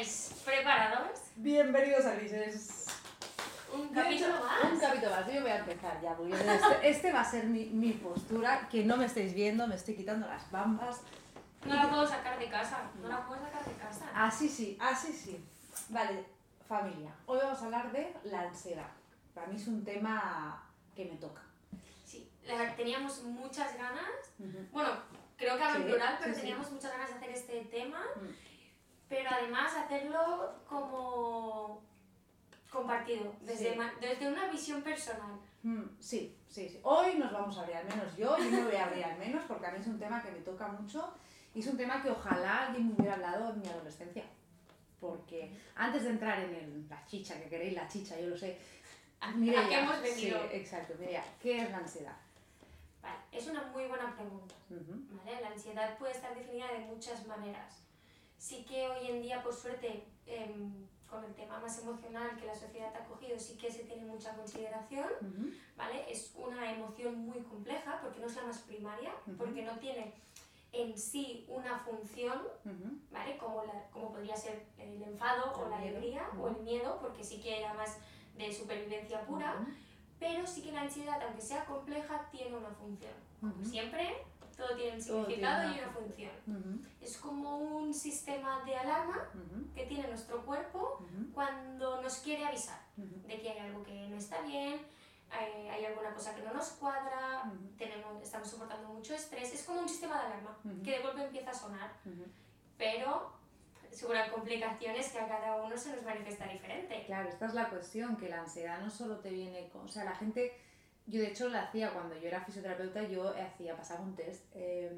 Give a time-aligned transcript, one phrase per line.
[0.00, 0.42] estáis?
[0.44, 1.18] ¿Preparados?
[1.36, 2.86] Bienvenidos a Lises.
[3.74, 4.72] Un capítulo más.
[4.72, 5.32] Un capítulo más.
[5.32, 8.84] Yo voy a empezar ya, porque este, este va a ser mi, mi postura, que
[8.84, 11.00] no me estáis viendo, me estoy quitando las bambas.
[11.64, 12.78] No la puedo sacar de casa.
[13.02, 14.06] No la puedo sacar de casa.
[14.14, 15.44] Así sí, así sí.
[15.88, 16.24] Vale,
[16.66, 17.12] familia.
[17.26, 18.88] Hoy vamos a hablar de la ansiedad.
[19.34, 21.42] Para mí es un tema que me toca.
[22.04, 24.08] Sí, la- teníamos muchas ganas.
[24.72, 24.90] Bueno,
[25.36, 26.46] creo que hablo en Sí, plural, pero sí, sí.
[26.46, 28.00] teníamos muchas ganas de hacer este tema.
[28.16, 28.48] Mm.
[29.08, 31.82] Pero además hacerlo como
[32.70, 33.80] compartido, desde, Sí.
[34.00, 35.38] desde una visión personal.
[35.62, 36.80] Mm, Sí, sí, sí.
[36.82, 39.42] Hoy nos vamos a abrir, al menos yo, yo me voy a abrir al menos,
[39.48, 41.14] porque a mí es un tema que me toca mucho
[41.54, 44.24] y es un tema que ojalá alguien me hubiera hablado en mi adolescencia.
[45.00, 48.58] Porque antes de entrar en el- la chicha, que queréis la chicha, yo lo sé.
[49.20, 50.40] ¿A- Mireia, a qué hemos venido?
[50.42, 52.16] Sí, exacto, Mireia, ¿qué es la ansiedad?
[53.02, 54.54] Vale, es una muy buena pregunta.
[54.70, 55.40] Ujú, ¿vale?
[55.40, 57.82] La ansiedad puede estar definida de muchas maneras.
[58.38, 60.72] Sí que hoy en día, por suerte, em,
[61.10, 64.34] con el tema más emocional que la sociedad ha cogido, sí que se tiene mucha
[64.36, 66.04] consideración, ujú, ¿vale?
[66.10, 69.36] Es una emoción muy compleja porque no es la más primaria, Ujú.
[69.38, 70.12] porque no tiene
[70.72, 72.98] en sí una función, ujú.
[73.10, 73.38] ¿vale?
[73.38, 75.96] Como, la, como podría ser el enfado o El la miedo.
[75.96, 77.96] alegría o el miedo, porque sí que era más
[78.36, 79.66] de supervivencia pura,
[80.20, 83.12] pero sí que la ansiedad, aunque sea compleja, tiene una función.
[83.40, 84.14] Como siempre,
[84.58, 86.32] todo tiene un Todo tiene significado una y una función.
[86.48, 92.16] ujú, Es como un sistema de alarma ujú, que tiene nuestro cuerpo ujú, cuando nos
[92.18, 94.80] quiere avisar de que hay algo que no está bien,
[95.30, 99.52] hay, hay alguna cosa que no nos cuadra, tenemos, estamos soportando mucho estrés.
[99.54, 101.92] Es como un sistema de alarma que de golpe empieza a sonar,
[102.76, 103.32] pero
[103.92, 107.04] según complicaciones que a cada uno se nos manifiesta diferente.
[107.06, 109.82] Claro, esta es la cuestión, que la ansiedad no solo te viene con...
[109.84, 110.52] O sea, la gente...
[111.08, 114.44] Yo de hecho la hacía cuando yo era fisioterapeuta, yo hacía, pasaba un test.
[114.54, 114.92] eh,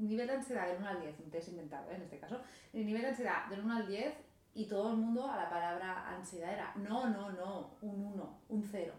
[0.00, 1.94] nivel de ansiedad del 1 al 10, un test inventado ¿eh?
[1.96, 2.40] en este caso.
[2.72, 4.14] El nivel de ansiedad del 1 al 10
[4.54, 8.64] y todo el mundo a la palabra ansiedad era no, no, no, un 1, un
[8.64, 8.94] 0.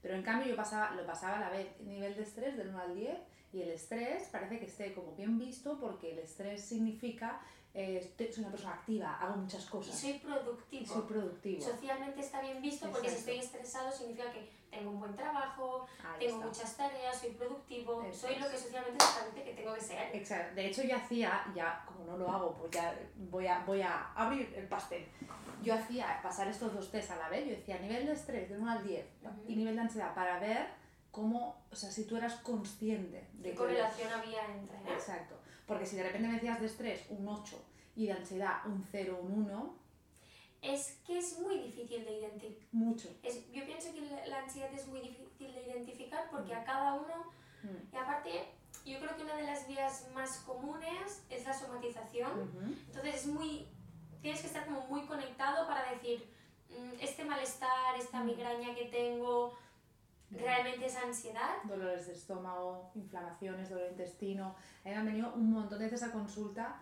[0.00, 2.78] Pero en cambio yo pasaba, lo pasaba a la vez, nivel de estrés del 1
[2.78, 3.18] al 10
[3.52, 7.40] y el estrés parece que esté como bien visto porque el estrés significa
[7.74, 10.86] eh, soy una persona activa, hago muchas Y cosas, soy productivo.
[10.94, 11.60] soy productivo.
[11.60, 16.20] Socialmente está bien visto porque si estoy estresado significa que tengo un buen trabajo, Ahí
[16.26, 16.46] tengo está.
[16.46, 18.40] muchas tareas, soy productivo, Eso soy es.
[18.40, 20.16] lo que socialmente se establece que tengo que ser.
[20.16, 20.54] Exacto.
[20.54, 22.96] De hecho, yo hacía, ya como no lo hago, pues ya
[23.30, 25.04] voy a, voy a abrir el pastel.
[25.62, 27.44] Yo hacía pasar estos dos test a la vez.
[27.44, 29.32] Yo decía nivel de estrés del 1 al 10 Ujú.
[29.48, 30.66] y nivel de ansiedad para ver
[31.10, 34.76] cómo, o sea, si tú eras consciente de ¿Qué correlación había entre?
[34.92, 35.33] Exacto.
[35.66, 37.56] Porque si de repente me decías de estrés un 8
[37.96, 39.84] y de ansiedad un 0, un 1,
[40.62, 42.68] Es que es muy difícil de identificar.
[42.72, 43.08] mucho.
[43.22, 46.58] Es, yo pienso que la- ansiedad es muy difícil de identificar porque Mm.
[46.58, 47.32] a cada uno,
[47.62, 47.94] Mm.
[47.94, 48.30] y aparte,
[48.86, 52.50] yo creo que una de las vías más comunes es la somatización.
[52.86, 53.66] Entonces es muy,
[54.22, 56.26] tienes que estar como muy conectado para decir,
[56.70, 58.26] mm, este malestar, esta Mm.
[58.26, 59.54] migraña que tengo,
[60.38, 61.62] realmente es ansiedad.
[61.64, 64.54] dolores de estómago, inflamaciones, dolor de intestino.
[64.84, 66.80] A mí me han venido un montón de veces a consulta,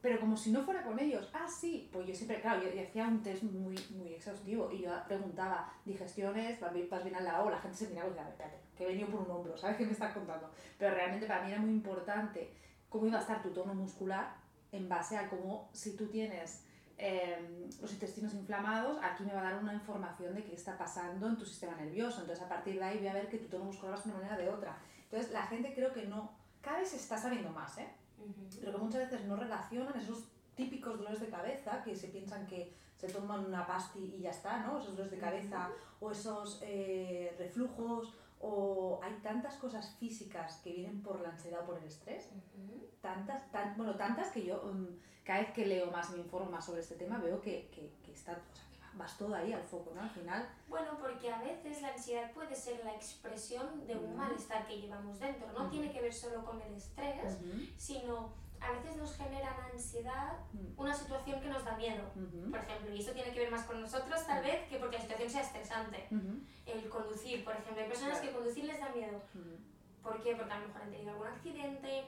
[0.00, 1.30] pero como si no fuera con ellos.
[1.32, 4.82] Ah, sí, pues yo siempre, claro, yo, yo hacía un test muy, muy exhaustivo y
[4.82, 8.22] yo preguntaba, digestiones, vas bien, vas bien al lado, la gente se miraba y decía,
[8.22, 10.50] "A ver, espérate, que he venido por un hombro, ¿sabes qué me estás contando?
[10.78, 12.52] Pero realmente para mí era muy importante
[12.88, 14.34] cómo iba a estar tu tono muscular
[14.72, 16.64] en base a cómo, si tú tienes
[17.04, 21.26] eh, los intestinos inflamados, aquí me va a dar una información de qué está pasando
[21.26, 22.20] en tu sistema nervioso.
[22.20, 24.18] Entonces, a partir de ahí voy a ver que tu tono muscular va de una
[24.18, 24.78] manera o de otra.
[25.10, 26.30] Entonces, la gente creo que no,
[26.60, 27.88] cada vez se está sabiendo más, ¿eh?
[28.18, 28.60] Ujú.
[28.60, 32.72] pero que muchas veces no relacionan esos típicos dolores de cabeza que se piensan que
[32.96, 34.78] se toman una pasti y ya está, ¿no?
[34.78, 41.00] Esos dolores de cabeza o esos eh, reflujos o hay tantas cosas físicas que vienen
[41.02, 42.88] por la ansiedad o por el estrés Ujú.
[43.00, 44.86] tantas, tan, bueno, tantas que yo um,
[45.24, 48.12] cada vez que leo más, me informo más sobre este tema, veo que, que, que
[48.12, 50.02] está, o sea, que vas todo ahí al foco, ¿no?
[50.02, 54.66] Al final, Bueno, porque a veces la ansiedad puede ser la expresión de un malestar
[54.66, 55.46] que llevamos dentro.
[55.52, 57.38] No tiene que ver solo con el estrés,
[57.76, 60.82] sino a veces nos generan ansiedad Ujú.
[60.82, 62.02] una situación que nos da miedo.
[62.14, 62.50] Ujú.
[62.50, 65.02] Por ejemplo, y esto tiene que ver más con nosotros tal vez que porque la
[65.02, 66.06] situación sea estresante.
[66.10, 66.40] Ujú.
[66.66, 68.28] El conducir, por ejemplo, hay personas Claro.
[68.32, 69.16] que conducir les da miedo.
[69.34, 69.56] Ujú.
[70.02, 70.34] ¿Por qué?
[70.36, 72.04] Porque a lo mejor han tenido algún accidente.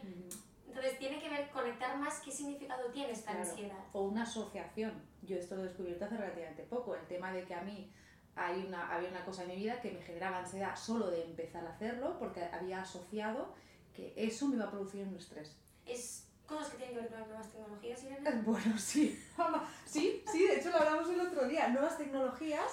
[0.66, 3.48] Entonces tiene que ver, conectar más qué significado tiene esta Claro.
[3.48, 3.84] ansiedad.
[3.92, 4.92] O una asociación.
[5.22, 6.94] Yo esto lo he descubierto hace relativamente poco.
[6.96, 7.92] El tema de que a mí
[8.34, 11.64] hay una, había una cosa en mi vida que me generaba ansiedad solo de empezar
[11.66, 13.54] a hacerlo porque había asociado
[13.92, 15.56] que eso me iba a producir un estrés.
[15.86, 18.30] Es cosas que tienen que ver con las nuevas tecnologías, Irene.
[18.44, 19.24] Bueno, sí.
[19.84, 21.68] Sí, sí, de hecho lo hablamos el otro día.
[21.68, 22.70] Nuevas tecnologías,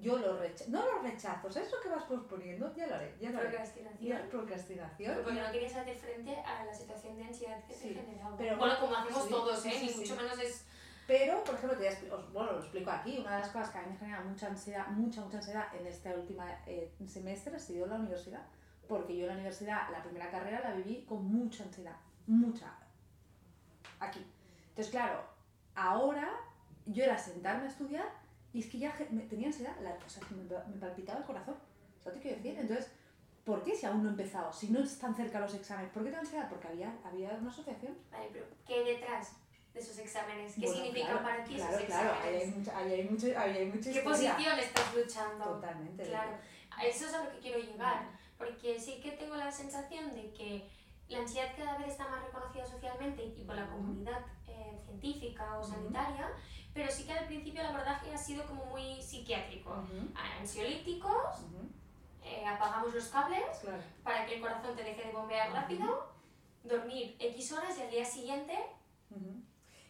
[0.00, 0.70] yo lo rechazo.
[0.70, 2.72] No lo rechazo, ¿sabes lo que vas posponiendo?
[2.74, 3.48] Ya lo haré, ya lo haré.
[3.48, 4.08] Procrastinación.
[4.08, 5.14] Ya, procrastinación.
[5.24, 8.36] Porque no querías hacer frente a la situación de ansiedad que Sí, te generaba.
[8.36, 9.78] pero bueno, como hacemos sí, todos, ¿eh?
[9.82, 10.00] Ni sí.
[10.00, 10.64] mucho menos es...
[11.06, 13.48] Pero, por ejemplo, te voy a expli- os- bueno, lo explico aquí, una de las
[13.48, 16.42] cosas que a mí me genera mucha ansiedad, mucha, mucha ansiedad en este último
[17.06, 18.42] semestre ha sido la universidad.
[18.86, 21.96] Porque yo en la universidad, la primera carrera la viví con mucha ansiedad,
[22.26, 22.74] mucha.
[24.00, 24.24] Aquí.
[24.70, 25.22] Entonces, claro,
[25.74, 26.28] ahora
[26.86, 28.08] yo era sentarme a estudiar
[28.52, 31.56] y es que ya me- tenía ansiedad, la, o sea, me, me palpitaba el corazón.
[32.02, 32.58] ¿Sabes que quiero decir?
[32.58, 32.90] Entonces,
[33.44, 34.52] ¿por qué si aún no he empezado?
[34.52, 36.48] Si no están cerca los exámenes, ¿por qué tengo ansiedad?
[36.48, 37.96] Porque había, había una asociación.
[38.10, 39.32] Vale, pero ¿qué hay detrás
[39.74, 40.54] de esos exámenes?
[40.54, 42.56] ¿Qué Bueno, significan claro, para ti Claro, esos claro, ahí hay exámenes?
[42.56, 45.44] mucha, ahí hay mucho, ahí hay mucha ¿Qué posición estás luchando?
[45.44, 46.04] Totalmente.
[46.04, 46.30] Claro,
[46.86, 48.06] eso es a lo que quiero llegar,
[48.38, 50.70] porque sí que tengo la sensación de que
[51.08, 55.64] la ansiedad cada vez está más reconocida socialmente y por la comunidad eh, científica o
[55.64, 56.30] sanitaria,
[56.74, 59.70] pero sí que al principio el abordaje ha sido como muy psiquiátrico.
[59.70, 60.08] Ujú,
[60.40, 61.68] Ansiolíticos, ujú,
[62.22, 63.82] eh, apagamos los cables Claro.
[64.02, 66.12] para que el corazón te deje de bombear rápido,
[66.64, 68.54] dormir X horas y al día siguiente.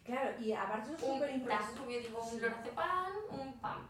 [0.05, 1.81] Claro, y aparte es súper importante.
[1.81, 3.87] un lorazepam, un pam.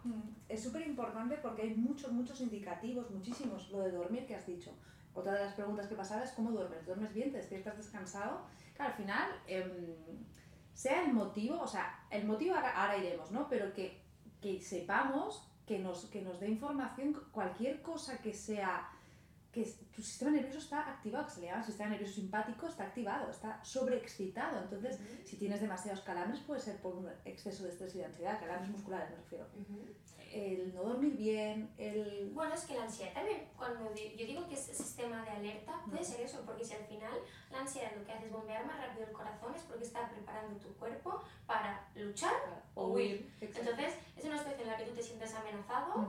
[0.50, 3.70] Es súper importante porque hay muchos, muchos indicativos, muchísimos.
[3.70, 4.72] Lo de dormir que has dicho.
[5.14, 6.86] Otra de las preguntas que pasaba es cómo duermes.
[6.86, 7.32] ¿Duermes bien?
[7.32, 8.42] ¿Te despiertas descansado?
[8.76, 9.96] Claro, al final, em,
[10.74, 13.50] sea el motivo, o sea, el motivo ahora, ahora iremos, ¿no?
[13.50, 14.02] Pero que,
[14.42, 18.90] que sepamos que nos, que nos dé información, cualquier cosa que sea,
[19.52, 19.64] que
[19.96, 23.64] tu sistema nervioso está activado, que se le llama sistema nervioso simpático, está activado, está
[23.64, 24.62] sobreexcitado.
[24.64, 28.40] Entonces, si tienes demasiados calambres puede ser por un exceso de estrés y de ansiedad,
[28.40, 29.48] calambres musculares me refiero.
[29.60, 29.88] Ujú.
[30.32, 32.30] El no dormir bien, el...
[32.36, 36.04] Bueno, es que la ansiedad también, cuando yo digo que es sistema de alerta, puede
[36.04, 37.14] ser eso, porque si al final
[37.50, 40.60] la ansiedad lo que hace es bombear más rápido el corazón, es porque está preparando
[40.60, 42.32] tu cuerpo para luchar.
[42.76, 43.34] o huir.
[43.42, 43.72] Exacto.
[43.72, 46.08] Entonces, es una situación en la que tú te sientes amenazado,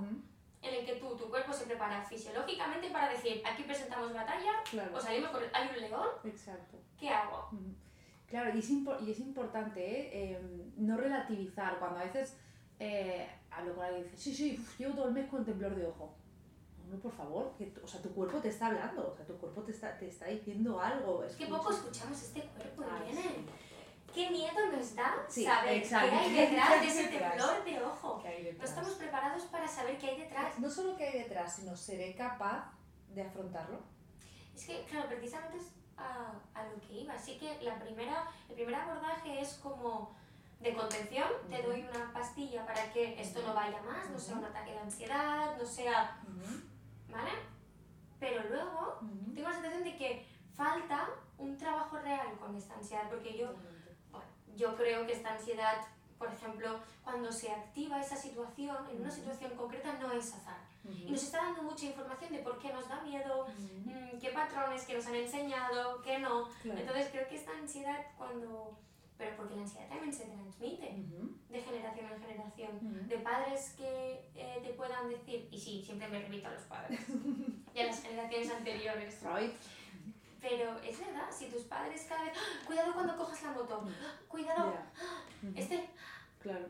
[0.62, 4.96] en el que tú, tu cuerpo se prepara fisiológicamente para decir, aquí presentamos batalla, Claro,
[4.96, 6.76] o salimos con hay un león, exacto.
[6.98, 7.48] ¿qué hago?
[8.26, 10.36] Claro, y es, impo- y es importante ¿eh?
[10.36, 11.78] Em, no relativizar.
[11.78, 12.36] Cuando a veces
[12.78, 15.74] eh, hablo con alguien y dice, sí, sí, uf, llevo todo el mes con temblor
[15.74, 16.14] de ojo.
[16.88, 19.62] No, por favor, que, o sea, tu cuerpo te está hablando, o sea, tu cuerpo
[19.62, 21.22] te está, te está diciendo algo.
[21.24, 23.46] Es que poco escuchamos este cuerpo, sí.
[24.14, 26.10] ¿Qué miedo nos da Sí, saber exacto.
[26.10, 28.20] qué hay ¿Qué detrás de ese temblor de ojo?
[28.22, 30.58] ¿Qué hay No estamos preparados para saber qué hay detrás.
[30.58, 32.72] No solo qué hay detrás, sino seré capaz
[33.08, 33.80] de afrontarlo.
[34.54, 37.14] Es que, claro, precisamente es a, a lo que iba.
[37.14, 40.14] Así que la primera, el primer abordaje es como
[40.60, 41.28] de contención.
[41.48, 41.68] Te Ujú.
[41.70, 45.56] doy una pastilla para que esto no vaya más, no sea un ataque de ansiedad,
[45.56, 46.20] no sea...
[46.24, 46.60] Ujú,
[47.08, 47.30] ¿Vale?
[48.18, 49.00] Pero luego
[49.34, 51.08] tengo la sensación de que falta
[51.38, 53.54] un trabajo real con esta ansiedad, porque yo
[54.56, 55.76] yo creo que esta ansiedad,
[56.18, 60.58] por ejemplo, cuando se activa esa situación, en una situación concreta no es azar.
[60.84, 61.12] Y Ujú.
[61.12, 63.90] nos está dando mucha información de por qué nos da miedo, Ujú.
[63.90, 66.48] mm, qué patrones que nos han enseñado, qué no.
[66.62, 66.80] Claro.
[66.80, 68.78] Entonces creo que esta ansiedad cuando...
[69.18, 71.34] Pero porque la ansiedad también se transmite Ujú.
[71.50, 73.06] de generación en generación.
[73.08, 76.98] De padres que eh, te puedan decir, y sí, siempre me remito a los padres,
[77.74, 79.14] y a las generaciones anteriores.
[79.16, 79.50] Freud.
[80.40, 82.66] Pero es verdad, si tus padres cada vez, ¡Ah!
[82.66, 84.18] cuidado cuando cojas la moto, ¡Ah!
[84.28, 84.72] cuidado.
[85.42, 85.52] Ujú.
[85.54, 85.88] este
[86.40, 86.66] Claro.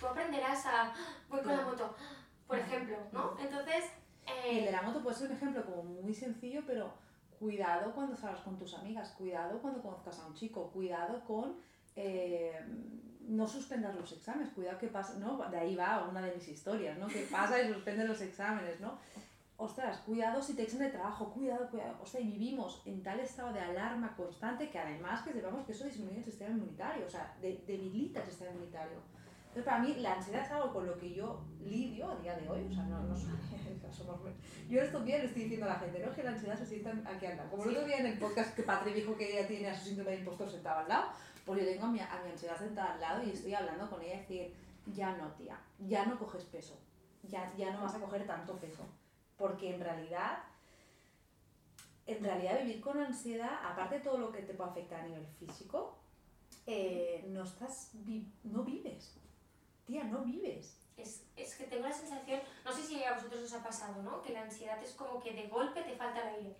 [0.00, 0.92] tú aprenderás a
[1.28, 1.94] voy con la moto,
[2.48, 3.36] por ejemplo, ¿no?
[3.38, 3.84] Entonces,
[4.26, 6.92] el eh, de la moto puede ser un ejemplo como muy sencillo, pero
[7.38, 11.56] cuidado cuando salgas con tus amigas, cuidado cuando conozcas a un chico, cuidado con
[11.94, 12.58] eh,
[13.20, 15.38] no suspendas los exámenes, cuidado que pasa, ¿no?
[15.48, 17.06] De ahí va una de mis historias, ¿no?
[17.06, 18.98] Que pasa y suspende los exámenes, ¿no?
[19.64, 21.96] Ostras, cuidado si te echan de trabajo, cuidado, cuidado.
[22.02, 25.72] O sea, y vivimos en tal estado de alarma constante que además que sepamos que
[25.72, 28.98] eso disminuye el sistema inmunitario, o sea, de- debilita el sistema inmunitario.
[29.48, 32.46] Entonces, para mí, la ansiedad es algo con lo que yo lidio a día de
[32.48, 32.66] hoy.
[32.70, 34.20] O sea, no, no somos-
[34.68, 36.66] Yo estos días le estoy diciendo a la gente, no es que la ansiedad se
[36.66, 37.50] sienta aquí al lado.
[37.50, 39.86] Como el otro día en el podcast que Patri dijo que ella tiene a su
[39.86, 41.06] síndrome de impostor sentado al lado,
[41.46, 44.02] pues yo tengo a mi, a mi ansiedad sentada al lado y estoy hablando con
[44.02, 44.54] ella y decir,
[44.92, 46.76] ya no, tía, ya no coges peso,
[47.22, 48.84] ya, ya no vas a coger tanto peso.
[49.36, 50.38] Porque en realidad,
[52.06, 55.26] en realidad vivir con ansiedad, aparte de todo lo que te puede afectar a nivel
[55.38, 55.96] físico,
[56.66, 59.14] eh, no estás, vi- no vives.
[59.86, 60.80] Tía, no vives.
[60.96, 64.22] es, es que tengo la sensación, no sé si a vosotros os ha pasado, ¿no?
[64.22, 66.56] Que la ansiedad es como que de golpe te falta el aire.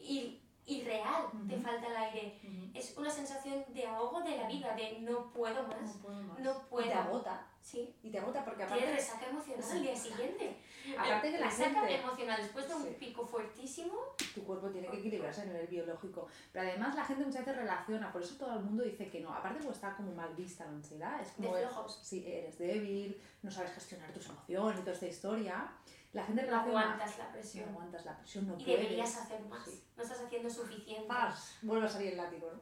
[0.00, 1.62] Y, y real te Ujú.
[1.64, 2.40] falta el aire.
[2.74, 5.96] Es una sensación de ahogo de la vida, de no puedo No más.
[6.02, 6.38] puedo más.
[6.40, 6.86] No Y puedo.
[6.88, 7.46] te agota.
[7.60, 7.94] Sí.
[8.02, 10.56] Y te agota porque Tienes aparte, resaca emocional al día siguiente.
[10.98, 12.96] aparte de la resaca gente, emocional después de un Sí.
[12.98, 13.94] pico fuertísimo.
[14.34, 16.26] tu cuerpo tiene que equilibrarse a nivel biológico.
[16.52, 19.32] Pero además la gente muchas veces relaciona, por eso todo el mundo dice que no.
[19.32, 21.20] Aparte porque está como mal vista la ansiedad.
[21.20, 22.00] Es De como flojos.
[22.02, 25.70] si eres débil, no sabes gestionar tus emociones y toda esta historia.
[26.14, 26.80] La gente No relaciona...
[26.80, 27.68] aguantas la No presión.
[27.68, 28.80] aguantas la presión, no Y puedes.
[28.80, 29.64] deberías hacer más.
[29.68, 29.82] Sí.
[29.96, 31.06] No estás haciendo suficiente.
[31.06, 31.58] ¡Paz!
[31.62, 32.60] Vuelve a salir el látigo, ¿no?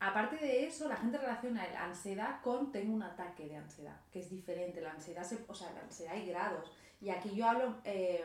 [0.00, 4.20] Aparte de eso, la gente relaciona la ansiedad con tengo un ataque de ansiedad, que
[4.20, 4.80] es diferente.
[4.80, 6.70] La ansiedad, se, o sea, la ansiedad hay grados.
[7.00, 8.24] Y aquí yo hablo eh,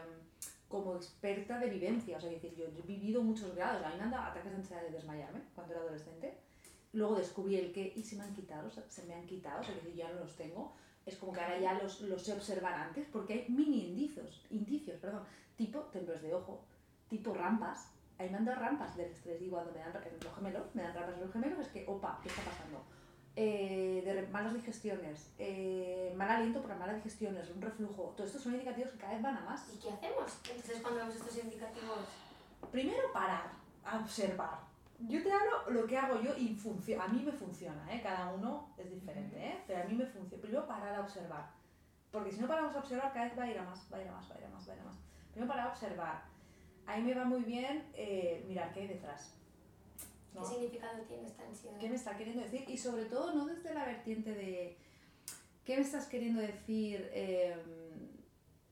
[0.70, 3.84] como experta de vivencia, o sea, decir, yo, he vivido muchos grados.
[3.84, 6.38] A mí me han dado ataques de ansiedad de desmayarme cuando era adolescente.
[6.94, 9.62] Luego descubrí el que, y se me han quitado, o sea, se me han quitado,
[9.62, 10.76] o sea, que ya no los tengo.
[11.06, 15.00] Es como que ahora ya los, los sé observar antes, porque hay mini indicios, indicios,
[15.00, 15.24] perdón,
[15.58, 16.64] tipo temblores de ojo,
[17.10, 20.76] tipo rampas, ahí me han dado rampas del estrés y cuando me dan los gemelos,
[20.76, 22.84] me dan rampas de los gemelos, es que, opa, ¿qué está pasando?
[23.36, 28.54] Eh, de malas digestiones, eh, mal aliento por malas digestiones, un reflujo, todos estos son
[28.54, 29.74] indicativos que cada vez van a más.
[29.74, 32.00] ¿Y qué hacemos entonces cuando vemos estos indicativos?
[32.72, 33.52] Primero parar,
[34.02, 34.73] observar.
[35.00, 36.58] Yo te hablo lo que hago yo y
[36.98, 38.02] a mí me funciona, ¿eh?
[38.02, 39.64] cada uno es diferente, ¿eh?
[39.68, 40.42] pero a mí me funciona.
[40.42, 41.50] Primero parar a observar,
[42.12, 44.02] porque si no paramos a observar cada vez va a ir a más, va a
[44.02, 44.98] ir a más, va a ir a más, va a ir a más.
[45.32, 46.22] Primero parar a observar,
[46.86, 49.34] a mí me va muy bien eh, mirar qué hay detrás.
[50.34, 51.78] ¿Qué significado tiene esta ansiedad?
[51.80, 52.66] ¿Qué me está queriendo decir?
[52.68, 54.78] Y sobre todo, no desde la vertiente de
[55.64, 57.60] qué me estás queriendo decir, em,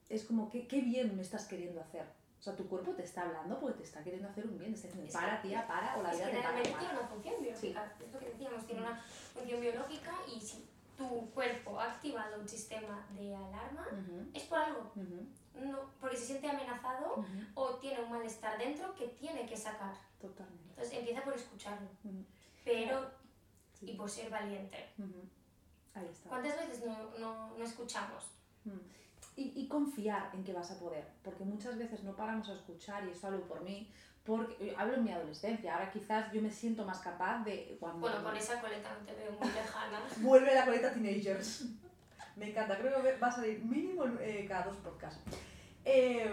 [0.09, 2.05] es como ¿qué, qué bien me estás queriendo hacer.
[2.41, 4.73] O sea, tu cuerpo te está hablando porque te está queriendo hacer un bien.
[4.73, 7.07] Te está diciendo, para, tía, para, o la vida es que te realmente tiene una
[7.07, 7.93] función biológica.
[8.03, 10.67] Es lo que decíamos, tiene una función biológica y si
[10.97, 13.87] tu cuerpo ha activado un sistema de alarma,
[14.33, 14.91] es por algo
[15.55, 19.93] no, porque se siente amenazado o tiene un malestar dentro que tiene que sacar.
[20.19, 20.69] Totalmente.
[20.69, 21.89] Entonces empieza por escucharlo.
[22.63, 23.11] Pero,
[23.81, 24.89] y por ser valiente.
[25.93, 26.29] Ahí está.
[26.29, 28.31] ¿Cuántas veces no, no, no escuchamos?
[29.41, 33.07] Y, y, confiar en que vas a poder, porque muchas veces no paramos a escuchar,
[33.07, 33.89] y eso hablo por mí,
[34.23, 37.75] porque hablo en mi adolescencia, ahora quizás yo me siento más capaz de...
[37.79, 39.99] Cuando bueno, con esa coleta no te veo muy lejana.
[40.17, 41.65] Vuelve la coleta Teenagers.
[42.35, 45.19] Me encanta, creo que va a salir mínimo eh, cada dos podcasts.
[45.83, 46.29] Eh,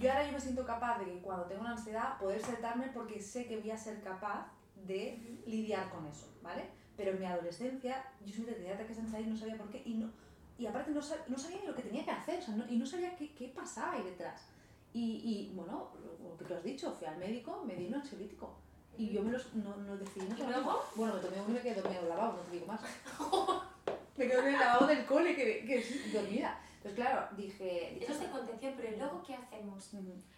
[0.00, 3.20] yo ahora yo me siento capaz de que cuando tengo una ansiedad poder sentarme porque
[3.20, 4.46] sé que voy a ser capaz
[4.86, 6.64] de lidiar con eso, ¿vale?
[6.96, 9.82] Pero en mi adolescencia yo siempre tenía ataques de ansiedad y no sabía por qué
[9.84, 10.10] y, no,
[10.58, 12.76] y aparte no, no sabía ni lo que tenía que hacer o sea, no, y
[12.76, 14.48] no sabía qué, qué, pasaba ahí detrás.
[14.92, 15.90] Y, y, bueno,
[16.22, 18.54] lo que tú has dicho, fui al médico, me di un ansiolítico
[18.96, 21.80] y yo me los, no, no decidí no Bueno, me tomé uno y me quedé
[21.80, 22.80] dormido lavado, no te digo más.
[24.16, 26.60] me quedé en el lavado del cole que, que dormida.
[26.82, 28.02] Pues claro, dije...
[28.02, 29.90] Eso es de contención, pero luego qué hacemos?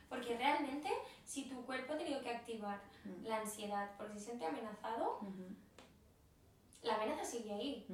[0.09, 0.89] Porque realmente,
[1.25, 2.81] si tu cuerpo ha tenido que activar
[3.23, 5.21] la ansiedad porque se siente amenazado,
[6.85, 7.87] la amenaza sigue ahí.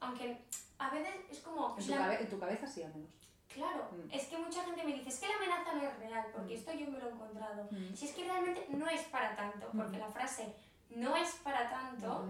[0.00, 0.44] Aunque
[0.78, 1.76] a veces es como...
[1.78, 3.10] En tu, cabeza sí, al menos.
[3.48, 6.54] Claro, es que mucha gente me dice, es que la amenaza no es real, porque
[6.54, 7.68] esto yo me lo he encontrado.
[7.94, 10.54] Si es que realmente no es para tanto, porque la frase
[10.90, 12.28] no es para tanto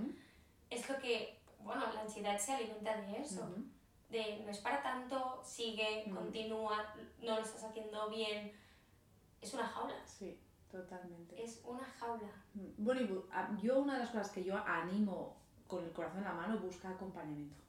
[0.71, 3.49] es lo que, bueno, la ansiedad se alimenta de eso
[4.09, 6.15] de no es para tanto, sigue, mm.
[6.15, 8.53] continúa, no lo estás haciendo bien.
[9.41, 9.95] Es una jaula.
[10.05, 10.39] Sí,
[10.71, 11.43] totalmente.
[11.43, 12.31] Es una jaula.
[12.55, 12.69] Mm.
[12.79, 13.25] Bueno,
[13.61, 16.91] yo una de las cosas que yo animo con el corazón en la mano, busca
[16.91, 17.63] acompañamiento.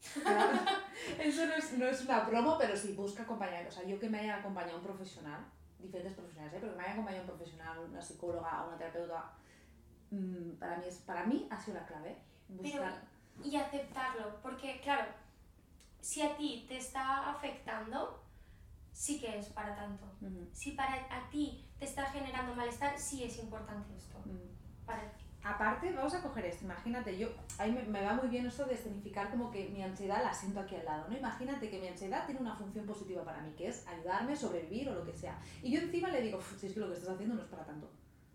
[1.18, 3.68] Eso no es, no es, una promo, pero sí, busca acompañamiento.
[3.68, 5.44] O sea, yo que me haya acompañado un profesional,
[5.78, 6.58] diferentes profesionales, ¿eh?
[6.60, 9.32] pero que me haya acompañado un profesional, una psicóloga, una terapeuta,
[10.10, 12.16] mm, para, mí es, para mí ha sido la clave.
[12.48, 13.02] Buscar...
[13.44, 15.04] y aceptarlo, porque claro,
[16.00, 18.22] si a ti te está afectando,
[18.92, 20.06] sí que es para tanto.
[20.52, 24.18] Si para a ti te está generando malestar, sí es importante esto.
[25.42, 27.28] Aparte, vamos a coger esto, imagínate, yo,
[27.58, 30.60] ahí me, me, va muy bien esto de escenificar como que mi ansiedad la siento
[30.60, 31.16] aquí al lado, ¿no?
[31.16, 34.94] Imagínate que mi ansiedad tiene una función positiva para mí, que es ayudarme, sobrevivir o
[34.94, 35.38] lo que sea.
[35.62, 37.64] Y yo encima le digo, si es que lo que estás haciendo no es para
[37.64, 37.90] tanto.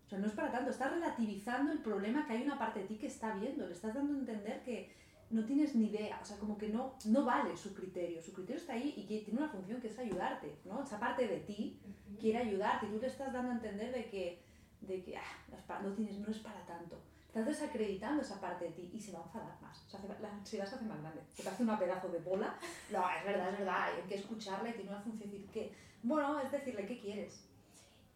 [0.05, 2.85] O sea, no es para tanto, estás relativizando el problema que hay una parte de
[2.87, 4.91] ti que está viendo, le estás dando a entender que,
[5.29, 8.21] no tienes ni idea, o sea, como que no, no vale su criterio.
[8.21, 10.83] Su criterio está ahí y que tiene una función que es ayudarte, ¿no?
[10.83, 11.79] Esa parte de ti
[12.19, 14.44] quiere ayudarte y tú le estás dando a entender de que,
[14.81, 17.01] de que ah, no, tienes, no es para tanto.
[17.27, 19.83] Estás desacreditando esa parte de ti y se va a enfadar más.
[19.85, 21.21] O sea, la ansiedad se hace más grande.
[21.33, 22.57] Se te hace una pedazo de bola.
[22.89, 23.89] No, es verdad, es verdad.
[23.93, 25.29] Hay que escucharle y tiene una función.
[25.29, 27.45] Decir que, bueno, es decirle qué quieres.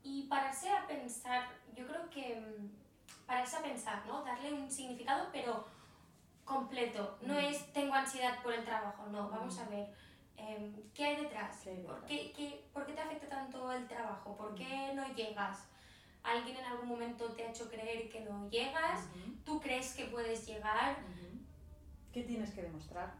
[0.03, 4.23] Y pararse a pensar, yo creo que mm, pararse a pensar, ¿no?
[4.23, 5.65] Darle un significado, pero
[6.45, 7.17] completo.
[7.21, 7.39] No mm.
[7.39, 9.29] es tengo ansiedad por el trabajo, no.
[9.29, 9.59] Vamos mm.
[9.59, 9.89] a ver.
[10.37, 11.65] Em, ¿Qué hay detrás?
[11.85, 14.37] ¿Por, qué, qué, ¿Por qué te afecta tanto el trabajo?
[14.37, 15.67] ¿Por qué no llegas?
[16.23, 19.07] ¿Alguien en algún momento te ha hecho creer que no llegas?
[19.45, 20.97] ¿Tú crees que puedes llegar?
[22.11, 23.13] ¿Qué tienes que demostrar?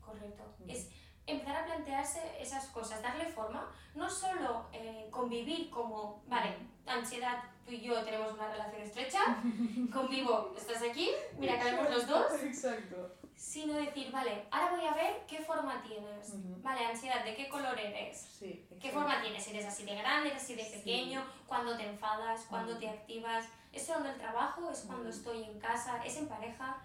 [0.00, 0.44] Correcto.
[0.68, 0.88] Es
[1.26, 7.72] empezar a plantearse esas cosas, darle forma, no solo eh, convivir como, vale, ansiedad, tú
[7.72, 9.42] y yo tenemos una relación estrecha,
[9.92, 12.32] convivo, estás aquí, mira, cabemos los dos.
[12.42, 13.15] Exacto.
[13.36, 16.32] Sino decir, vale, ahora voy a ver qué forma tienes.
[16.62, 18.16] Vale, ansiedad, ¿de qué color eres?
[18.18, 19.46] Sí, ¿Qué forma tienes?
[19.48, 21.22] ¿Eres así de grande, eres así de pequeño?
[21.46, 22.46] ¿Cuándo te enfadas?
[22.48, 23.46] ¿Cuándo te activas?
[23.72, 24.70] ¿Es solo el trabajo?
[24.70, 26.02] ¿Es cuando estoy en casa?
[26.04, 26.82] ¿Es en pareja?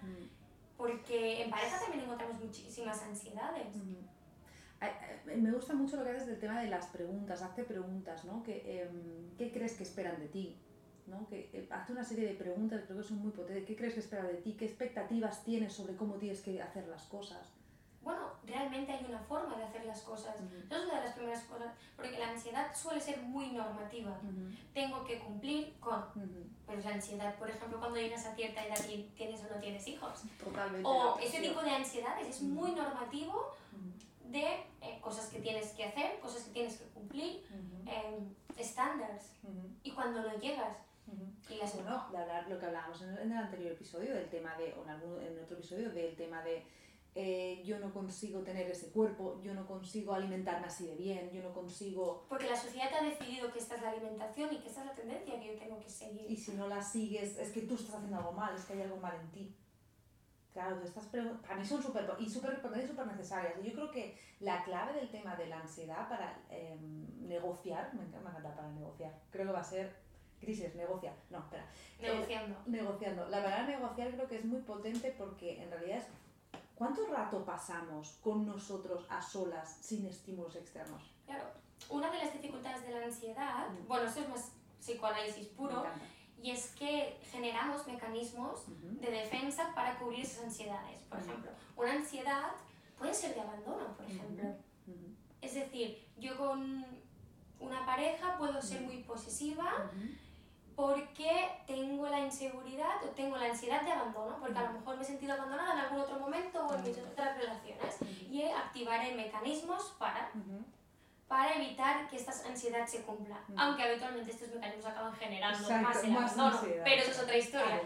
[0.76, 3.74] Porque en pareja también encontramos muchísimas ansiedades.
[5.24, 8.42] Me gusta mucho lo que haces del tema de las preguntas, hazte preguntas, ¿no?
[8.42, 10.58] ¿Qué, em, ¿Qué crees que esperan de ti?
[11.12, 11.28] ¿No?
[11.28, 13.64] Que eh, hazte una serie de preguntas, creo que son muy potentes.
[13.66, 14.54] ¿Qué crees que esperan de ti?
[14.54, 17.52] ¿Qué expectativas tienes sobre cómo tienes que hacer las cosas?
[18.02, 20.34] bueno, realmente hay una forma de hacer las cosas.
[20.36, 24.18] Eso es una de las primeras cosas, porque la ansiedad suele ser muy normativa.
[24.74, 26.04] Tengo que cumplir con.
[26.66, 29.86] Pero la ansiedad, por ejemplo, cuando llegas a cierta edad y tienes o no tienes
[29.86, 30.22] hijos.
[30.42, 30.88] Totalmente.
[30.88, 33.52] O ese tipo de ansiedades es muy normativo
[34.24, 34.46] de
[34.80, 37.44] eh, cosas que tienes que hacer, cosas que tienes que cumplir,
[38.56, 39.32] estándares.
[39.84, 40.76] Y cuando no llegas,
[41.50, 41.74] y las...
[41.74, 44.90] Bueno, de hablar lo que hablábamos en el, anterior episodio del tema de, o en,
[44.90, 46.64] algún, en otro episodio del tema de
[47.14, 51.42] eh, yo no consigo tener ese cuerpo, yo no consigo alimentarme así de bien, yo
[51.42, 52.24] no consigo...
[52.28, 54.94] Porque la sociedad ha decidido que esta es la alimentación y que esta es la
[54.94, 56.30] tendencia que yo tengo que seguir.
[56.30, 58.82] Y si no la sigues, es que tú estás haciendo algo mal, es que hay
[58.82, 59.54] algo mal en ti.
[60.54, 63.54] Claro, estas preguntas para mí son súper y súper y súper necesarias.
[63.62, 68.54] Yo creo que la clave del tema de la ansiedad para em, negociar, me encanta,
[68.54, 69.94] para negociar, creo que va a ser
[70.42, 71.66] crisis, negocia, no, espera.
[72.00, 72.54] Negociando.
[72.54, 73.28] Eh, negociando.
[73.28, 76.06] La palabra negociar creo que es muy potente porque en realidad es
[76.82, 81.00] ¿Cuánto rato pasamos con nosotros a solas sin estímulos externos?
[81.26, 81.44] Claro,
[81.88, 83.86] una de las dificultades de la ansiedad, mm.
[83.86, 85.84] bueno, esto es más psicoanálisis puro,
[86.42, 88.64] y es que generamos mecanismos
[89.00, 91.02] de defensa para cubrir esas ansiedades.
[91.04, 92.50] Por ejemplo, una ansiedad
[92.98, 94.48] puede ser de abandono, por ejemplo.
[95.40, 96.84] Es decir, yo con
[97.60, 99.88] una pareja puedo ser muy posesiva
[100.74, 105.02] porque tengo la inseguridad o tengo la ansiedad de abandono, porque a lo mejor me
[105.02, 107.96] he sentido abandonada en algún otro momento o en mis otras relaciones
[108.30, 110.30] y activaré mecanismos para,
[111.28, 116.16] para evitar que esta ansiedad se cumpla, aunque habitualmente estos mecanismos acaban generando más el
[116.16, 117.80] abandono, pero eso es otra historia.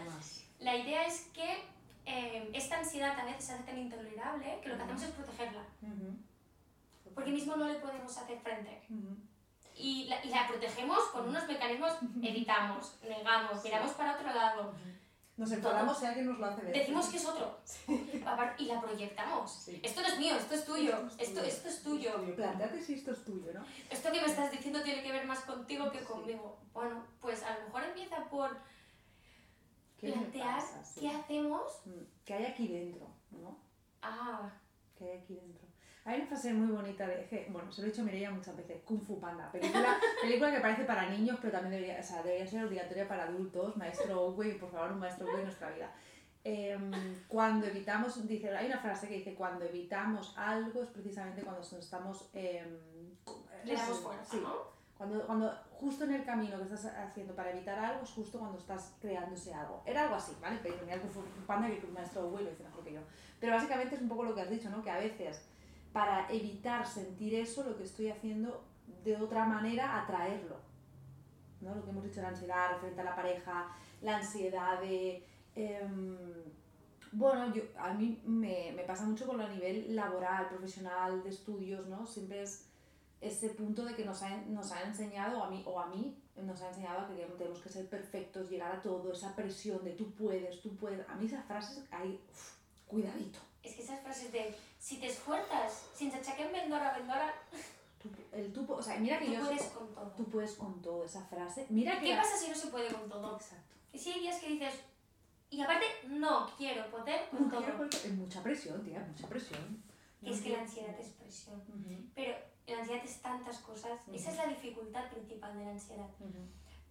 [0.59, 1.63] La idea es que
[2.05, 5.63] eh, esta ansiedad a veces se hace tan intolerable que lo que hacemos es protegerla,
[7.13, 8.81] porque mismo no le podemos hacer frente
[9.77, 14.73] y la, y la protegemos con unos mecanismos, evitamos, negamos, miramos para otro lado.
[15.37, 16.73] Nos enfadamos si alguien nos lo hace ver.
[16.73, 17.59] Decimos que es otro.
[18.57, 19.67] Y la proyectamos.
[19.67, 21.07] Esto no es mío, esto es tuyo.
[21.19, 22.11] Esto, esto es tuyo.
[22.83, 23.63] Si esto es tuyo, ¿no?
[23.89, 26.59] Esto que me estás diciendo tiene que ver más contigo que conmigo.
[26.73, 28.57] Bueno, pues a lo mejor empieza por
[29.99, 30.63] plantear
[30.99, 31.81] qué hacemos.
[31.85, 33.07] Mm, ¿Qué hay aquí dentro?
[33.31, 33.59] ¿no?
[34.01, 34.49] Ah.
[34.97, 35.66] ¿Qué hay aquí dentro?
[36.07, 38.81] Hay una frase muy bonita de, bueno, se lo he dicho a Mireia muchas veces,
[38.85, 42.47] Kung Fu Panda, película, película que parece para niños, pero también debería, o sea, debería
[42.47, 45.91] ser obligatoria para adultos, maestro Owe, por favor, un maestro Owe en nuestra vida.
[46.45, 46.91] Em,
[47.27, 51.73] cuando evitamos, dice, hay una frase que dice, cuando evitamos algo es precisamente cuando nos
[51.73, 52.29] estamos...
[52.33, 52.79] Eh,
[53.65, 54.39] Le damos fuerza, sí.
[54.41, 54.77] ¿no?
[54.97, 58.57] Cuando, cuando justo en el camino que estás haciendo para evitar algo es justo cuando
[58.57, 59.83] estás creándose algo.
[59.85, 60.57] Era algo así, ¿vale?
[60.63, 63.01] Pero mira, Kung Fu Panda que el maestro Owe lo dice mejor que yo.
[63.41, 64.81] Pero básicamente es un poco lo que has dicho, ¿no?
[64.81, 65.45] Que a veces
[65.97, 68.63] para evitar sentir eso, lo que estoy haciendo
[69.03, 70.57] de otra manera, atraerlo.
[71.59, 71.73] ¿no?
[71.73, 75.25] Lo que hemos dicho, la ansiedad referente a la pareja, la ansiedad de...
[75.55, 76.15] Em,
[77.13, 81.31] bueno, yo, a mí me, me, pasa mucho con lo a nivel laboral, profesional, de
[81.31, 82.05] estudios, ¿no?
[82.05, 82.67] Siempre es
[83.19, 86.61] ese punto de que nos ha, nos ha enseñado, a mí, o a mí, nos
[86.61, 90.61] ha enseñado que tenemos que ser perfectos, llegar a todo, esa presión de tú puedes,
[90.61, 91.09] tú puedes.
[91.09, 92.21] A mí esas frases hay,
[92.85, 93.39] cuidadito.
[93.63, 94.55] Es que esas frases de
[94.87, 97.33] si te esfuerzas, sin en vendora, vendora...
[98.31, 99.41] el tú, o sea, mira que tú yo...
[99.41, 100.13] puedes con todo.
[100.15, 101.67] Tú puedes con todo, esa frase.
[101.69, 103.35] Mira ¿Qué pasa si no se puede con todo?
[103.35, 103.75] Exacto.
[103.91, 104.75] Y si hay días que dices,
[105.49, 107.59] y aparte, no quiero poder con todo.
[107.59, 108.13] Quiero poder...
[108.13, 109.83] mucha presión, tía, mucha presión.
[110.21, 111.61] es que la ansiedad es presión.
[112.15, 113.99] Pero la ansiedad es tantas cosas.
[114.13, 116.07] Esa es la dificultad principal de la ansiedad.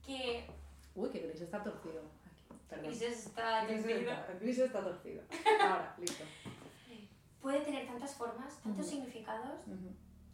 [0.05, 0.47] Que...
[0.95, 2.03] Uy, que Gris está torcido.
[2.83, 4.13] Gris está torcido.
[4.39, 5.23] Gris está torcido.
[5.63, 6.25] Ahora, listo
[7.47, 9.61] puede tener tantas formas, tantos significados,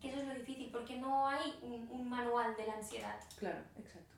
[0.01, 3.21] que eso es lo difícil, porque no hay un, manual de la ansiedad.
[3.39, 4.15] Claro, exacto.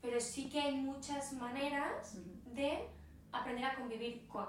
[0.00, 2.16] Pero sí que hay muchas maneras
[2.54, 2.88] de
[3.32, 4.46] aprender a convivir con.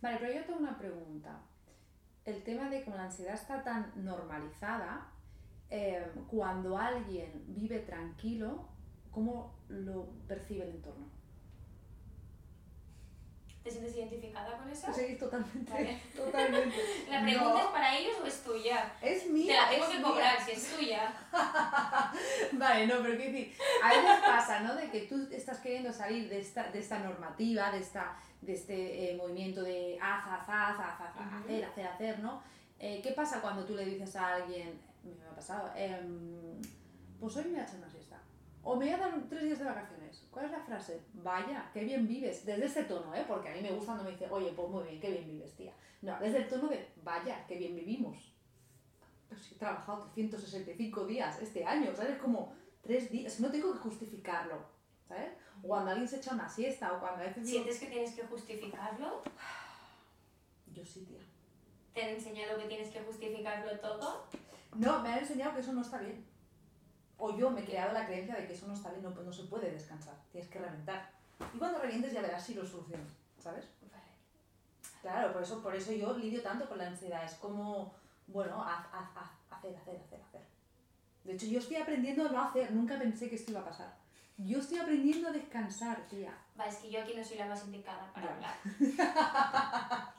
[0.00, 1.40] Vale, pero yo tengo una pregunta.
[2.24, 5.08] El tema de que la ansiedad está tan normalizada,
[5.70, 8.68] eh, cuando alguien vive tranquilo,
[9.10, 11.06] ¿cómo lo percibe el entorno?
[13.62, 14.92] ¿Te sientes identificada con eso?
[14.92, 16.00] Sí, totalmente.
[16.16, 16.76] Totalmente.
[17.10, 18.92] ¿La pregunta es para ellos o es tuya?
[19.00, 19.68] Es mía.
[19.70, 21.14] Te la tengo que cobrar si es tuya.
[22.52, 24.74] vale, no, pero qué decir, a veces pasa, ¿no?
[24.74, 29.12] De que tú estás queriendo salir de esta, de esta normativa, de, esta, de este
[29.12, 32.42] eh, movimiento de haz, haz, haz, haz, haz hacer, hacer, hacer, ¿no?
[32.80, 36.00] Eh, ¿Qué pasa cuando tú le dices a alguien, me ha pasado, eh,
[37.20, 38.01] pues hoy me voy a echar una siesta?
[38.64, 40.24] O me voy a dar tres días de vacaciones.
[40.30, 41.00] ¿Cuál es la frase?
[41.14, 42.46] Vaya, qué bien vives.
[42.46, 43.24] Desde este tono, ¿eh?
[43.26, 45.52] Porque a mí me gusta cuando me dice, oye, pues muy bien, qué bien vives,
[45.56, 45.72] tía.
[46.00, 48.32] No, desde el tono de, vaya, qué bien vivimos.
[49.28, 52.18] Pues he trabajado 365 días este año, ¿sabes?
[52.18, 54.58] Como tres días, no tengo que justificarlo,
[55.08, 55.32] ¿sabes?
[55.62, 57.48] O cuando alguien se echa una siesta, o cuando a veces...
[57.48, 59.22] ¿Sientes que tienes que justificarlo?
[60.72, 61.20] Yo sí, tía.
[61.94, 64.26] ¿Te han enseñado que tienes que justificarlo todo?
[64.76, 66.31] No, me han enseñado que eso no está bien.
[67.18, 69.32] O yo me he creado la creencia de que eso no está bien, no, no
[69.32, 71.10] se puede descansar, tienes que reventar.
[71.54, 73.66] Y cuando revientes ya verás si lo solucionas, ¿sabes?
[75.02, 77.24] Claro, por eso, por eso yo lidio tanto con la ansiedad.
[77.24, 77.92] Es como,
[78.28, 80.40] bueno, haz, haz, haz, hacer, hacer, hacer, hacer.
[81.24, 82.70] De hecho, yo estoy aprendiendo a no hacer.
[82.72, 83.96] Nunca pensé que esto iba a pasar.
[84.38, 86.32] Yo estoy aprendiendo a descansar, tía.
[86.54, 88.54] Vale, es que yo aquí no soy la más indicada para hablar.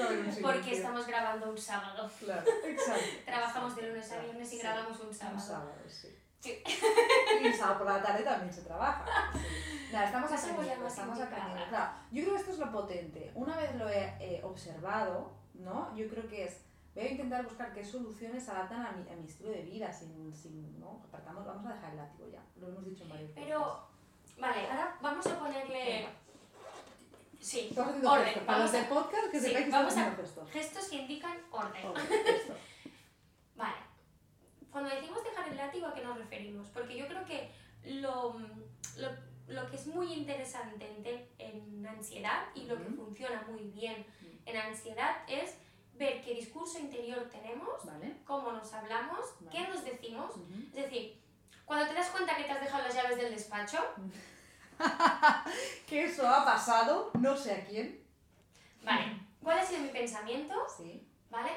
[0.00, 2.10] Va Porque estamos grabando un sábado.
[2.18, 3.04] Claro, exacto.
[3.24, 5.36] Trabajamos de lunes a viernes y grabamos un sábado.
[5.36, 6.08] Un sábado, sí.
[6.40, 6.62] Sí.
[7.42, 9.04] Y el sábado por la tarde también se trabaja.
[9.32, 9.38] Sí.
[9.92, 11.64] Nada, estamos somos aprendiendo, estamos aprendiendo.
[11.68, 13.32] Claro, yo creo que esto es lo potente.
[13.34, 15.94] Una vez lo he eh, observado, ¿no?
[15.96, 16.60] Yo creo que es,
[16.94, 20.34] voy a intentar buscar qué soluciones adaptan a mi, a mi estilo de vida, sin,
[20.34, 21.02] sin, ¿no?
[21.08, 23.88] Apartamos, vamos a dejar el látigo ya, lo hemos dicho en varios Pero,
[24.38, 26.06] vale, ahora vamos a ponerle...
[27.40, 28.02] Sí, orden.
[28.02, 30.50] Para Vamos los a- de podcast, que sí, que vamos a- gestos.
[30.50, 31.86] gestos que indican orden.
[31.86, 32.04] Orden.
[33.54, 33.76] Vale.
[34.72, 36.68] Cuando decimos dejar el látigo, ¿a qué nos referimos?
[36.68, 37.50] Porque yo creo que
[37.84, 38.38] lo,
[38.96, 39.08] lo,
[39.46, 43.04] lo que es muy interesante en, en ansiedad y lo que Ujú.
[43.06, 44.30] funciona muy bien Ujú.
[44.46, 45.54] en ansiedad es
[45.94, 48.16] ver qué discurso interior tenemos, Vale.
[48.24, 49.56] cómo nos hablamos, Vale.
[49.56, 50.32] qué nos decimos.
[50.36, 50.52] Ujú.
[50.74, 51.20] Es decir,
[51.68, 53.78] cuando te das cuenta que te has dejado las llaves del despacho,
[55.86, 58.02] Que eso ha pasado, no sé a quién.
[58.82, 60.54] vale, ¿cuál ha sido mi pensamiento?
[60.76, 61.06] Sí.
[61.30, 61.50] ¿Vale?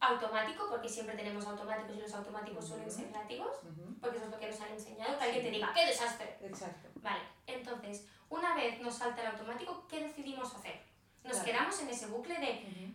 [0.00, 3.94] Automático, porque siempre tenemos automáticos y los automáticos suelen ser látigos, Ujú.
[4.00, 6.38] porque eso es lo que nos han enseñado, que alguien te diga, ¡qué desastre!
[6.42, 6.88] Exacto.
[6.96, 10.82] Vale, entonces, una vez nos salta el automático, ¿qué decidimos hacer?
[11.24, 11.44] Nos Claro.
[11.46, 12.92] quedamos en ese bucle de Ujú.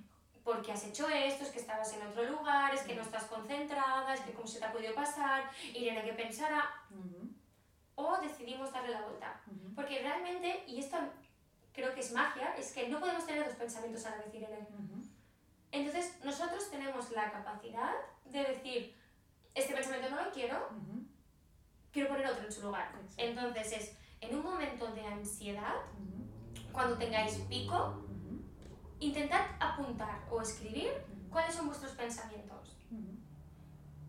[0.49, 3.09] Porque has hecho esto, es que estabas en otro lugar, es que no Ujú.
[3.09, 5.43] estás concentrada, es que cómo se te ha podido pasar,
[5.75, 7.29] Irene que pensara, Ujú.
[7.93, 9.41] o decidimos darle la vuelta.
[9.45, 9.75] Ujú.
[9.75, 10.97] Porque realmente, y esto
[11.71, 14.67] creo que es magia, es que no podemos tener dos pensamientos a la vez, Irene.
[14.71, 15.03] Ujú.
[15.71, 17.93] Entonces, nosotros tenemos la capacidad
[18.25, 18.95] de decir,
[19.53, 20.67] este pensamiento no lo quiero,
[21.91, 22.89] quiero poner otro en su lugar.
[22.95, 23.13] Exacto.
[23.17, 25.75] Entonces, es en un momento de ansiedad,
[26.71, 28.08] cuando tengáis pico.
[28.99, 30.91] Intentad apuntar o escribir
[31.29, 32.75] cuáles son vuestros pensamientos.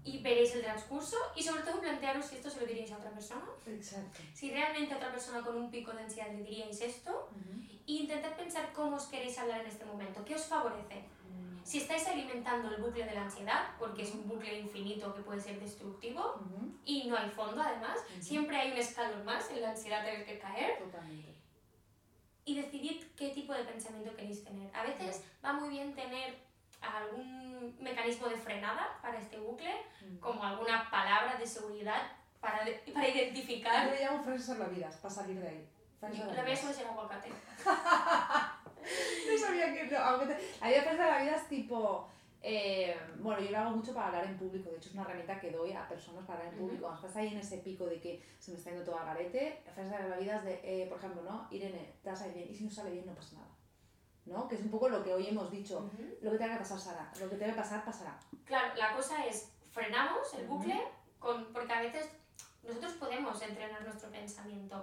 [0.03, 3.11] Y veréis el transcurso y sobre todo plantearos si esto se lo diríais a otra
[3.11, 3.45] persona.
[3.67, 4.21] Exacto.
[4.33, 7.29] Si realmente a otra persona con un pico de ansiedad le diríais esto.
[7.87, 11.05] E intentad pensar cómo os queréis hablar en este momento, qué os favorece.
[11.63, 15.41] Si estáis alimentando el bucle de la ansiedad, porque es un bucle infinito que puede
[15.41, 16.41] ser destructivo,
[16.85, 20.27] y no hay fondo además, siempre hay un escalón más en la ansiedad en el
[20.27, 21.40] que caer, Totalmente.
[22.51, 24.75] Y decidid qué tipo de pensamiento queréis tener.
[24.75, 26.37] A veces va muy bien tener
[26.81, 29.73] algún mecanismo de frenada para este bucle,
[30.09, 30.19] Ujú.
[30.21, 32.03] como alguna palabra de seguridad
[32.41, 33.87] para, de- para Yo identificar.
[33.87, 35.69] le llamo frases salvavidas para salir de ahí.
[36.01, 36.47] Frases Lo salvavidas.
[36.47, 37.29] veis suele ser aguacate.
[39.31, 39.99] No sabía que no.
[39.99, 40.55] Aunque te...
[40.61, 42.09] Había frases salvavidas tipo.
[42.43, 44.71] Eh, bueno, yo lo hago mucho para hablar en público.
[44.71, 46.83] De hecho, es una herramienta que doy a personas para hablar en público.
[46.83, 49.63] Cuando estás ahí en ese pico de que se me está yendo todo al garete,
[49.75, 51.49] frases salvavidas de, eh, por ejemplo, ¿no?
[51.51, 52.49] Irene, te vas a ir bien.
[52.51, 53.49] Y si no sale bien, no pasa nada.
[54.25, 54.49] ¿No?
[54.49, 55.79] Que es un poco lo que hoy hemos dicho.
[55.79, 56.17] Ujú.
[56.23, 57.13] Lo que tenga que pasar, Sara.
[57.21, 58.19] Lo que tenga que pasar, pasará.
[58.45, 60.81] Claro, la cosa es, frenamos el bucle,
[61.19, 62.09] con, porque a veces
[62.63, 64.83] nosotros podemos entrenar nuestro pensamiento.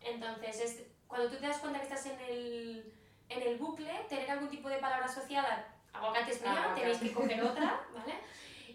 [0.00, 2.94] Entonces, es, cuando tú te das cuenta que estás en el,
[3.28, 7.42] en el bucle, tener algún tipo de palabra asociada, aguacate es mía, tenéis que coger
[7.42, 8.14] otra, ¿vale?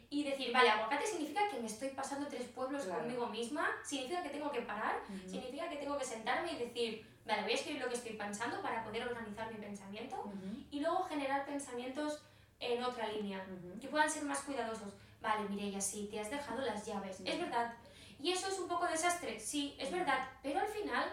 [0.10, 3.02] Y decir, vale, aguacate significa que me estoy pasando tres pueblos Claro.
[3.02, 7.44] conmigo misma, significa que tengo que parar, significa que tengo que sentarme y decir, vale,
[7.44, 10.66] voy a escribir lo que estoy pensando para poder organizar mi pensamiento Ujú.
[10.72, 12.24] y luego generar pensamientos
[12.60, 13.80] en otra línea Ujú.
[13.80, 14.94] que puedan ser más cuidadosos.
[15.22, 17.74] Vale, Mireia, sí, te has dejado las llaves, es verdad.
[18.22, 21.10] Y eso es un poco desastre, sí, es verdad, pero al final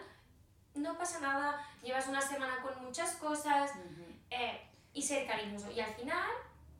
[0.75, 3.73] no pasa nada, llevas una semana con muchas cosas
[4.31, 4.65] eh,
[4.96, 5.70] y ser cariñoso.
[5.70, 6.28] Y al final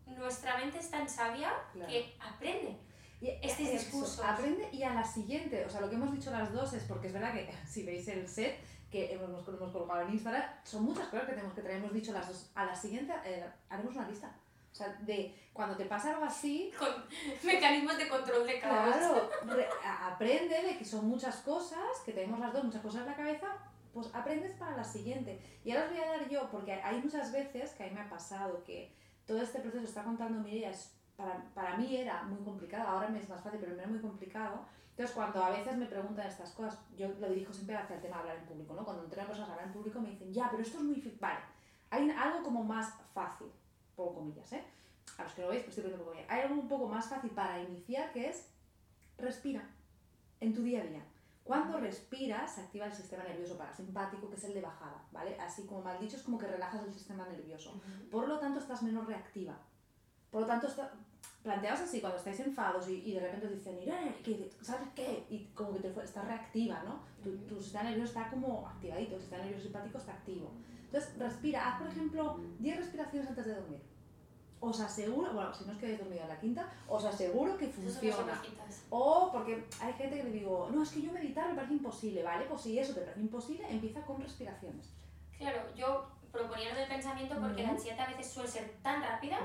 [0.07, 1.89] nuestra mente es tan sabia Claro.
[1.91, 2.77] que aprende.
[3.21, 4.21] Y Estos eso, discursos.
[4.25, 7.07] Aprende y a la siguiente, o sea, lo que hemos dicho las dos es porque
[7.09, 8.59] es verdad que si veis el set
[8.91, 11.79] que hemos, hemos colocado en Instagram, son muchas cosas que tenemos que traer.
[11.79, 12.51] Hemos dicho las dos.
[12.55, 14.31] A la siguiente eh, haremos una lista.
[14.73, 16.89] O sea, de cuando te pasa algo así, Con
[17.45, 18.95] mecanismos de control de caos.
[18.97, 19.69] claro, re-
[20.03, 23.47] aprende de que son muchas cosas, que tenemos las dos muchas cosas en la cabeza,
[23.97, 25.41] pues aprendes para la siguiente.
[25.65, 28.03] Y ahora os voy a dar yo, porque hay muchas veces que a mí me
[28.03, 30.71] ha pasado que todo este proceso está contando Mireia
[31.17, 34.01] para, para mí era muy complicado, ahora me es más fácil, pero me era muy
[34.01, 34.67] complicado.
[34.91, 38.17] Entonces, cuando a veces me preguntan estas cosas, yo lo dirijo siempre hacia el tema
[38.17, 38.85] de hablar en público, ¿no?
[38.85, 40.97] Cuando entreno personas a hablar en público me dicen, ya, pero esto es muy...
[40.97, 41.17] fi-".
[41.19, 41.41] Vale,
[41.89, 43.47] hay algo como más fácil,
[43.95, 44.63] por comillas, ¿eh?
[45.17, 46.31] A los que no veis, pues estoy poniendo comillas.
[46.31, 48.51] Hay algo un poco más fácil para iniciar que es
[49.17, 49.67] respira
[50.41, 51.03] en tu día a día.
[51.47, 55.39] Cuando respiras, se activa el sistema nervioso parasimpático, que es el de bajada, ¿vale?
[55.41, 57.81] Así como mal dicho, es como que relajas el sistema nervioso.
[58.11, 59.57] Por lo tanto, estás menos reactiva.
[60.33, 60.93] Por lo tanto, está,
[61.45, 63.79] planteaos así, cuando estáis enfadados y, y de repente os dicen,
[64.25, 65.25] ¿qué- ¿sabes qué?
[65.31, 67.01] Y como que te, estás reactiva, ¿no?
[67.23, 70.51] Tu, tu sistema nervioso está como activadito, el sistema nervioso simpático está activo.
[70.87, 73.81] Entonces, respira, haz por ejemplo 10 respiraciones antes de dormir.
[74.61, 78.33] Os aseguro, bueno, si no os quedáis dormido a la quinta, os aseguro que funciona.
[78.91, 82.23] O porque hay gente que le digo, no, es que yo meditar me parece imposible,
[82.23, 82.47] ¿vale?
[82.47, 84.87] Pues si eso te parece imposible, empieza con respiraciones.
[85.37, 89.39] Claro, yo proponía lo del pensamiento porque la ansiedad a veces suele ser tan rápida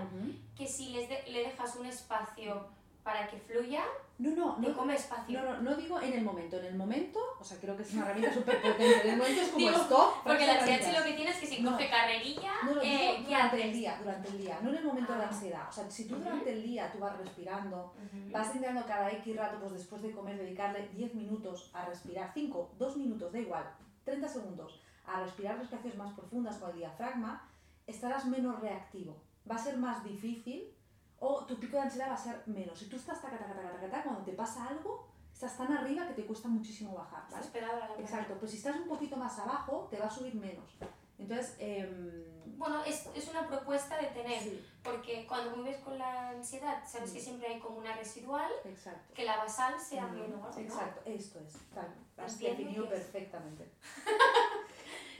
[0.56, 2.68] que si les de- le dejas un espacio
[3.04, 3.84] para que fluya,
[4.20, 5.42] No, no, no, come espacio.
[5.42, 6.58] no, no, no digo en el momento.
[6.58, 9.02] En el momento, o sea, creo que es una herramienta súper potente.
[9.02, 10.24] En el momento es como Digo, stop.
[10.24, 11.72] Porque la ansiedad lo que tiene es que si No.
[11.72, 14.84] coge carrerilla, No, digo eh, ¿qué durante el día, durante el día, no en el
[14.84, 15.28] momento de Ah.
[15.30, 15.68] ansiedad.
[15.68, 18.32] O sea, si tú durante el día tú vas respirando, Ujú.
[18.32, 22.74] vas intentando cada X rato, pues después de comer, dedicarle 10 minutos a respirar, 5,
[22.78, 23.66] 2 minutos, da igual,
[24.04, 27.50] 30 segundos, a respirar respiraciones más profundas con el diafragma,
[27.88, 29.18] estarás menos reactivo.
[29.50, 30.72] Va a ser más difícil
[31.22, 32.78] o tu pico de ansiedad va a ser menos.
[32.78, 36.14] Si tú estás taca, taca, taca, taca, cuando te pasa algo, estás tan arriba que
[36.16, 37.62] te cuesta muchísimo bajar, ¿vale?
[37.62, 37.96] La.
[38.00, 40.70] Exacto, pues si estás un poquito más abajo, te va a subir menos.
[41.18, 46.30] Entonces, em, Bueno, es, es una propuesta de tener, sí, porque cuando vives con la
[46.30, 47.24] ansiedad, sabes que Mm.
[47.24, 49.14] siempre hay como una residual, exacto.
[49.16, 50.60] que la basal sea Mm, menor, ¿no?
[50.60, 51.54] Exacto, esto es.
[51.74, 53.72] Tal, has definido que perfectamente.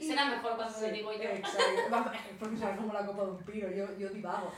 [0.06, 1.22] Será mejor cuando Sí, lo digo yo.
[1.22, 2.10] Exacto.
[2.40, 4.52] Porque será como la copa de un piro, yo, yo divago.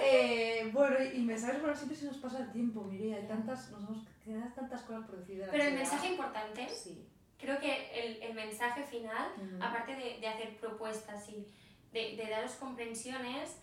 [0.00, 3.80] Eh, bueno, y mensajes, bueno, siempre se nos pasa el tiempo, mire, hay tantas, nos
[3.88, 7.04] hemos quedan tantas cosas por decir de la Pero el mensaje importante, Sí.
[7.38, 9.62] creo que el, el mensaje final, Ujú.
[9.62, 11.44] aparte de, de hacer propuestas y
[11.92, 13.56] de, de daros comprensiones,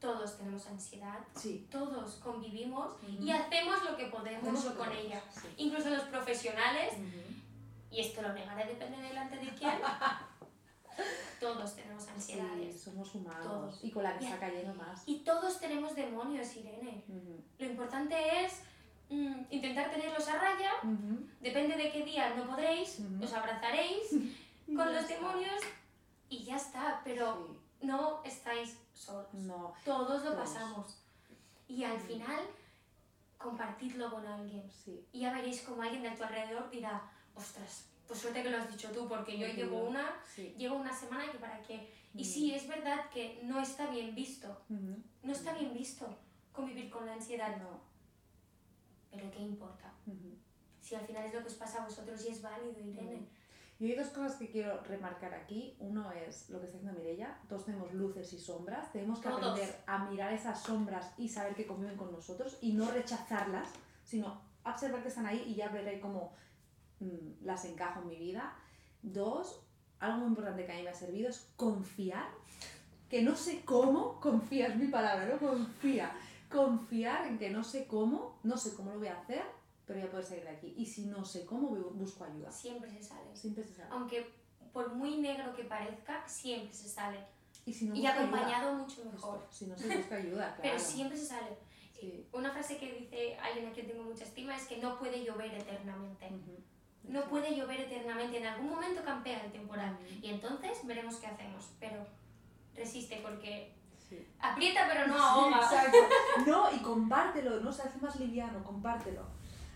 [0.00, 1.66] todos tenemos ansiedad, Sí.
[1.70, 3.22] todos convivimos Ujú.
[3.22, 5.22] y hacemos lo que podemos con podemos, ella.
[5.30, 5.48] sí.
[5.58, 7.22] Incluso los profesionales, Ujú.
[7.90, 9.72] y esto lo negaré, depende delante de quién,
[11.40, 12.71] todos tenemos Sí, ansiedades.
[12.82, 13.44] Somos humanos.
[13.46, 13.84] Todos.
[13.84, 15.02] Y con la que Y- está cayendo más.
[15.06, 17.04] Y todos tenemos demonios, Irene.
[17.08, 17.42] Ujú.
[17.58, 18.62] Lo importante es
[19.10, 21.26] mm, intentar tenerlos a raya, Ujú.
[21.40, 23.24] depende de qué día no podréis, Ujú.
[23.24, 24.08] os abrazaréis
[24.66, 25.14] con los está.
[25.14, 25.60] demonios
[26.30, 27.46] y ya está, pero
[27.80, 27.86] Sí.
[27.86, 29.32] no estáis solos.
[29.34, 30.48] No, Todos lo Todos.
[30.48, 30.98] pasamos.
[31.68, 32.40] Y al final,
[33.38, 34.62] compartidlo con alguien.
[34.70, 35.04] sí.
[35.12, 37.02] Y ya veréis como alguien de tu alrededor dirá,
[37.34, 40.54] ostras, pues suerte que lo has dicho tú, porque yo llevo una, Sí.
[40.56, 41.92] llevo una semana que para qué.
[42.14, 44.96] Y sí, es verdad que no está bien visto, Ujú.
[45.22, 46.06] no está bien visto
[46.52, 47.80] convivir con la ansiedad, No.
[49.10, 49.92] pero ¿qué importa?
[50.06, 50.36] Ujú.
[50.80, 53.26] Si al final es lo que os pasa a vosotros y es válido, Irene.
[53.78, 55.76] Y hay dos cosas que quiero remarcar aquí.
[55.80, 57.40] Uno es lo que está haciendo Mirella.
[57.48, 58.92] Todos tenemos luces y sombras.
[58.92, 59.42] Tenemos que Todos.
[59.44, 63.70] aprender a mirar esas sombras y saber que conviven con nosotros y no rechazarlas,
[64.04, 66.32] sino observar que están ahí y ya veré cómo
[67.00, 68.54] mm, las encajo en mi vida.
[69.02, 69.64] Dos,
[70.02, 72.28] algo muy importante que a mí me ha servido es confiar.
[73.08, 75.38] Que no sé cómo, confía es mi palabra, ¿no?
[75.38, 76.12] Confía.
[76.50, 79.42] Confiar en que no sé cómo, no sé cómo lo voy a hacer,
[79.86, 80.74] pero voy a poder salir de aquí.
[80.76, 82.50] Y si no sé cómo, bu- busco ayuda.
[82.50, 83.34] Siempre se sale.
[83.34, 83.88] Siempre se sabe.
[83.90, 84.26] Aunque
[84.72, 87.18] por muy negro que parezca, siempre se sale.
[87.66, 89.38] Y si no Y busca ayuda, acompañado mucho mejor.
[89.40, 90.60] justo, si no se busca ayuda, claro.
[90.62, 91.56] Pero siempre se sale.
[92.00, 92.26] Sí.
[92.32, 95.54] Una frase que dice alguien a quien tengo mucha estima es que no puede llover
[95.54, 96.26] eternamente.
[96.26, 96.56] Ujú.
[97.04, 98.38] No puede llover eternamente.
[98.38, 99.98] En algún momento campea el temporal.
[100.22, 101.70] Y entonces veremos qué hacemos.
[101.80, 102.06] Pero
[102.74, 103.74] resiste porque
[104.08, 104.26] Sí.
[104.40, 105.56] aprieta pero no Sí, ahoga.
[105.56, 105.98] exacto.
[106.46, 107.72] No, y compártelo, ¿no?
[107.72, 109.22] Se hace más liviano, compártelo.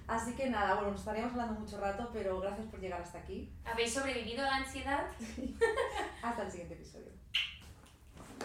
[0.06, 3.50] Así que nada, bueno, nos estaríamos hablando mucho rato, pero gracias por llegar hasta aquí.
[3.64, 5.06] ¿Habéis sobrevivido a la ansiedad?
[6.22, 7.08] Hasta el siguiente episodio.